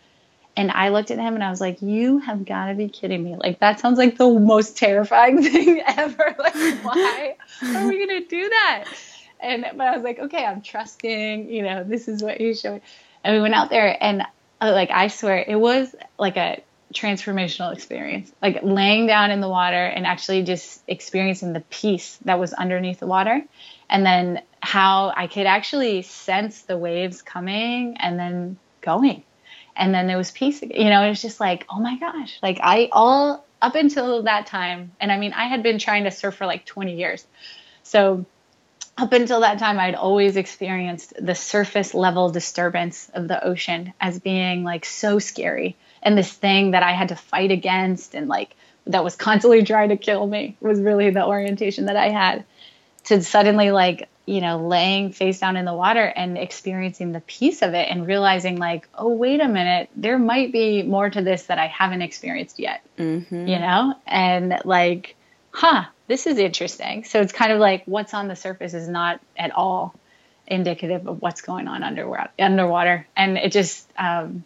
[0.57, 3.23] And I looked at him and I was like, You have got to be kidding
[3.23, 3.35] me.
[3.35, 6.35] Like, that sounds like the most terrifying thing ever.
[6.47, 8.85] Like, why are we going to do that?
[9.39, 12.81] And, but I was like, Okay, I'm trusting, you know, this is what he's showing.
[13.23, 14.23] And we went out there and,
[14.59, 18.31] uh, like, I swear, it was like a transformational experience.
[18.41, 22.99] Like, laying down in the water and actually just experiencing the peace that was underneath
[22.99, 23.43] the water.
[23.91, 29.23] And then how I could actually sense the waves coming and then going
[29.77, 30.81] and then there was peace again.
[30.81, 34.47] you know it was just like oh my gosh like i all up until that
[34.47, 37.25] time and i mean i had been trying to surf for like 20 years
[37.83, 38.25] so
[38.97, 44.19] up until that time i'd always experienced the surface level disturbance of the ocean as
[44.19, 48.55] being like so scary and this thing that i had to fight against and like
[48.85, 52.43] that was constantly trying to kill me was really the orientation that i had
[53.07, 57.61] to suddenly like you know, laying face down in the water and experiencing the peace
[57.61, 61.43] of it and realizing, like, oh, wait a minute, there might be more to this
[61.43, 63.47] that I haven't experienced yet, mm-hmm.
[63.47, 63.95] you know?
[64.05, 65.15] And like,
[65.51, 67.05] huh, this is interesting.
[67.05, 69.95] So it's kind of like what's on the surface is not at all
[70.45, 72.29] indicative of what's going on underwater.
[72.37, 73.07] underwater.
[73.15, 74.43] And it just, um,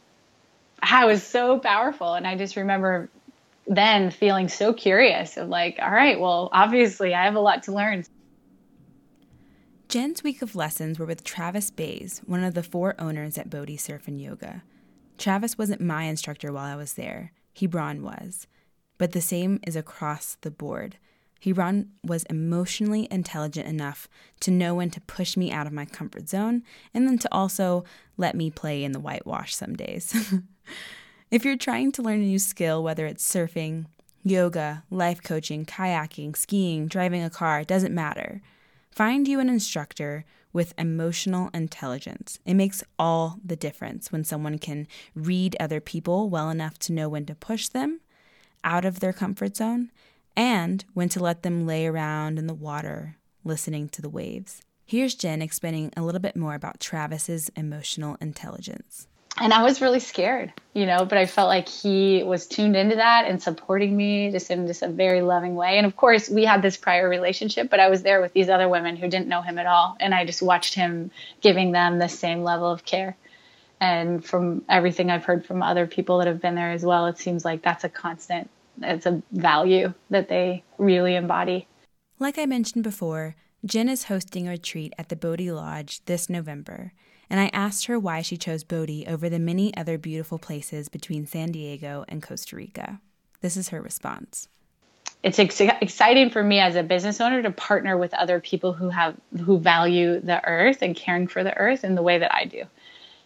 [0.79, 2.13] I was so powerful.
[2.13, 3.09] And I just remember
[3.65, 7.71] then feeling so curious of like, all right, well, obviously I have a lot to
[7.71, 8.03] learn.
[9.91, 13.75] Jen's week of lessons were with Travis Bays, one of the four owners at Bodhi
[13.75, 14.63] Surf and Yoga.
[15.17, 18.47] Travis wasn't my instructor while I was there, Hebron was.
[18.97, 20.95] But the same is across the board.
[21.43, 24.07] Hiran was emotionally intelligent enough
[24.39, 26.63] to know when to push me out of my comfort zone
[26.93, 27.83] and then to also
[28.15, 30.15] let me play in the whitewash some days.
[31.31, 33.87] if you're trying to learn a new skill, whether it's surfing,
[34.23, 38.41] yoga, life coaching, kayaking, skiing, driving a car, it doesn't matter.
[38.91, 42.39] Find you an instructor with emotional intelligence.
[42.45, 47.07] It makes all the difference when someone can read other people well enough to know
[47.07, 48.01] when to push them
[48.63, 49.91] out of their comfort zone
[50.35, 54.61] and when to let them lay around in the water listening to the waves.
[54.85, 59.07] Here's Jen explaining a little bit more about Travis's emotional intelligence.
[59.37, 62.97] And I was really scared, you know, but I felt like he was tuned into
[62.97, 65.77] that and supporting me just in just a very loving way.
[65.77, 68.67] And of course, we had this prior relationship, but I was there with these other
[68.67, 69.95] women who didn't know him at all.
[69.99, 73.15] And I just watched him giving them the same level of care.
[73.79, 77.17] And from everything I've heard from other people that have been there as well, it
[77.17, 78.49] seems like that's a constant
[78.81, 81.67] it's a value that they really embody.
[82.19, 86.93] Like I mentioned before, Jen is hosting a retreat at the Bodhi Lodge this November,
[87.31, 91.25] and I asked her why she chose Bodhi over the many other beautiful places between
[91.25, 92.99] San Diego and Costa Rica.
[93.39, 94.49] This is her response.
[95.23, 98.89] It's ex- exciting for me as a business owner to partner with other people who
[98.89, 99.15] have
[99.45, 102.65] who value the earth and caring for the earth in the way that I do.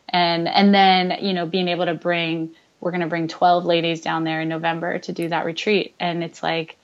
[0.08, 4.02] And and then, you know, being able to bring we're going to bring 12 ladies
[4.02, 5.96] down there in November to do that retreat.
[6.00, 6.78] And it's like,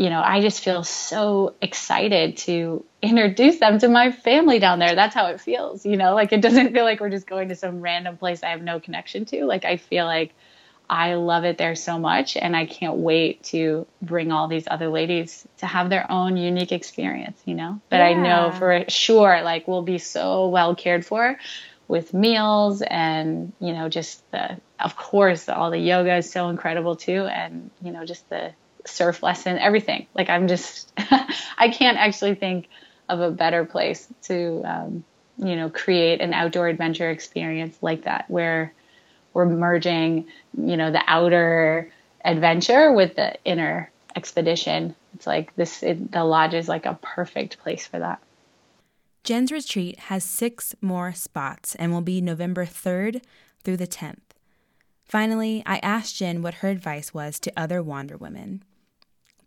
[0.00, 4.94] you know, I just feel so excited to introduce them to my family down there.
[4.94, 7.54] That's how it feels, you know, like it doesn't feel like we're just going to
[7.54, 9.44] some random place I have no connection to.
[9.44, 10.32] Like I feel like
[10.88, 14.88] I love it there so much and I can't wait to bring all these other
[14.88, 17.78] ladies to have their own unique experience, you know.
[17.90, 18.06] But yeah.
[18.06, 21.38] I know for sure like we'll be so well cared for
[21.88, 26.94] with meals and you know just the of course all the yoga is so incredible
[26.94, 28.52] too and you know just the
[28.86, 30.92] surf lesson everything like i'm just
[31.58, 32.68] i can't actually think
[33.08, 35.04] of a better place to um,
[35.38, 38.72] you know create an outdoor adventure experience like that where
[39.34, 40.26] we're merging
[40.56, 41.90] you know the outer
[42.24, 47.58] adventure with the inner expedition it's like this it, the lodge is like a perfect
[47.58, 48.20] place for that
[49.22, 53.22] Jen's retreat has six more spots and will be November 3rd
[53.62, 54.30] through the 10th.
[55.04, 58.62] Finally, I asked Jen what her advice was to other Wander women.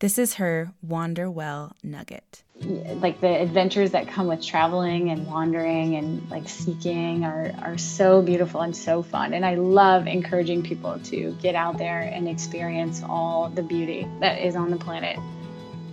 [0.04, 2.44] This is her Wander Well nugget.
[2.60, 8.22] Like the adventures that come with traveling and wandering and like seeking are, are so
[8.22, 9.34] beautiful and so fun.
[9.34, 14.46] And I love encouraging people to get out there and experience all the beauty that
[14.46, 15.18] is on the planet.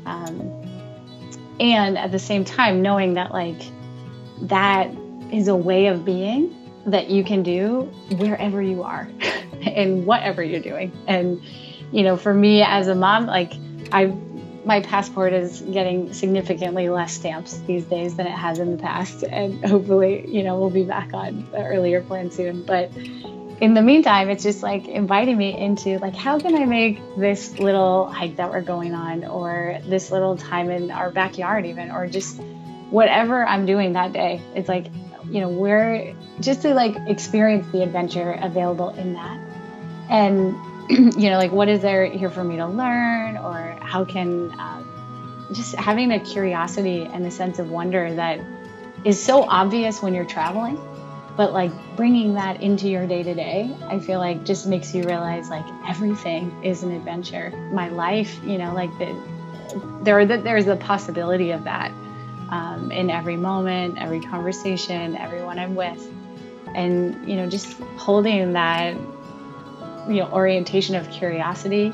[0.06, 0.40] Um,
[1.60, 3.62] and at the same time knowing that like
[4.40, 4.90] that
[5.30, 6.52] is a way of being
[6.86, 7.82] that you can do
[8.16, 9.08] wherever you are
[9.62, 11.40] and whatever you're doing and
[11.92, 13.52] you know for me as a mom like
[13.92, 14.06] i
[14.64, 19.22] my passport is getting significantly less stamps these days than it has in the past
[19.22, 22.90] and hopefully you know we'll be back on the earlier plan soon but
[23.60, 27.58] in the meantime, it's just like inviting me into like, how can I make this
[27.58, 32.06] little hike that we're going on, or this little time in our backyard, even, or
[32.06, 32.40] just
[32.88, 34.40] whatever I'm doing that day.
[34.54, 34.86] It's like,
[35.26, 39.38] you know, we're just to like experience the adventure available in that.
[40.08, 40.56] And,
[41.16, 44.86] you know, like, what is there here for me to learn, or how can um,
[45.52, 48.40] just having a curiosity and a sense of wonder that
[49.04, 50.78] is so obvious when you're traveling
[51.36, 55.02] but like bringing that into your day to day i feel like just makes you
[55.04, 57.50] realize like everything is an adventure.
[57.72, 59.16] My life you know like the,
[60.02, 61.92] there the, there's the possibility of that
[62.50, 66.06] um, in every moment every conversation everyone i'm with.
[66.74, 68.96] And you know just holding that
[70.10, 71.92] you know orientation of curiosity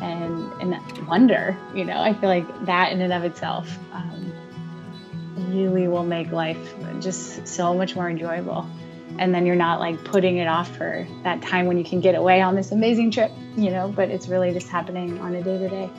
[0.00, 2.00] and and wonder you know?
[2.00, 4.32] I feel like that in and of itself um,
[5.36, 8.68] really will make life just so much more enjoyable.
[9.18, 12.14] And then you're not like putting it off for that time when you can get
[12.14, 15.58] away on this amazing trip, you know, but it's really just happening on a day
[15.58, 15.90] to day.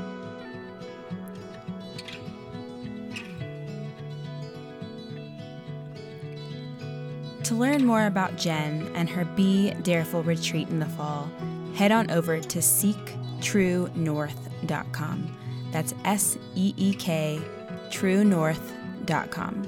[7.43, 11.30] To learn more about Jen and her Be Dareful retreat in the fall,
[11.80, 15.38] head on over to seektruenorth.com.
[15.72, 17.40] That's S E E K
[17.90, 19.68] truenorth.com.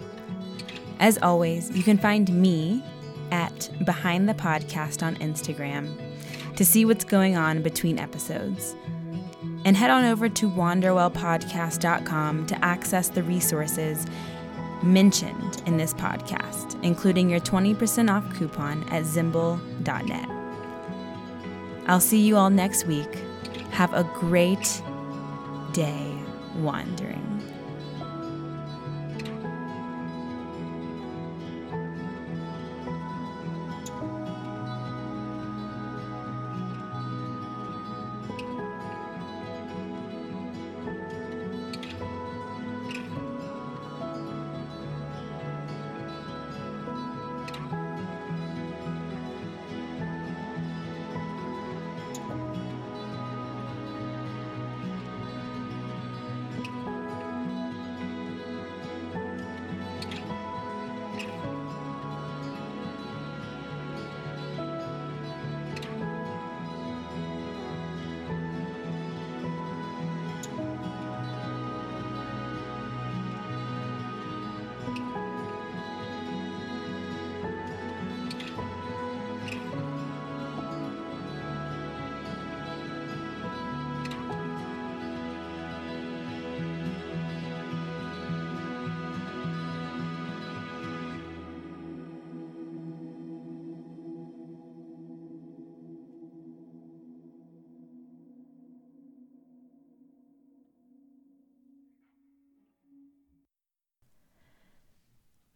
[0.99, 2.83] As always, you can find me
[3.31, 5.89] at Behind the Podcast on Instagram
[6.57, 8.75] to see what's going on between episodes.
[9.63, 14.05] And head on over to wanderwellpodcast.com to access the resources
[14.83, 20.40] mentioned in this podcast, including your 20% off coupon at zymbol.net.
[21.87, 23.13] I'll see you all next week.
[23.71, 24.81] Have a great
[25.73, 26.07] day.
[26.55, 27.20] wandering.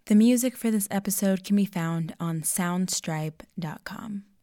[0.07, 4.34] The music for this episode can be found on soundstripe.com.